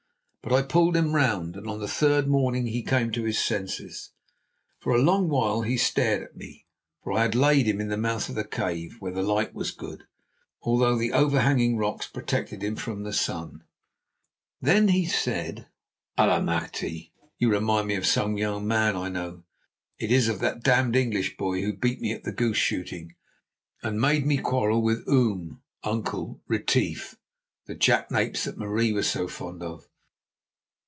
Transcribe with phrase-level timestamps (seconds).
[0.43, 4.09] But I pulled him round, and on the third morning he came to his senses.
[4.79, 6.65] For a long while he stared at me,
[7.03, 9.69] for I had laid him in the mouth of the cave, where the light was
[9.69, 10.07] good,
[10.63, 13.63] although the overhanging rocks protected him from the sun.
[14.59, 15.67] Then he said:
[16.17, 17.11] "Allemachte!
[17.37, 18.95] you remind me of someone, young man.
[18.95, 19.43] I know.
[19.99, 23.13] It is of that damned English boy who beat me at the goose shooting,
[23.83, 27.15] and made me quarrel with Oom [uncle] Retief,
[27.67, 29.87] the jackanapes that Marie was so fond of.